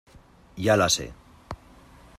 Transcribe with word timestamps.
ya 0.67 0.77
la 0.81 0.87
sé. 0.95 1.07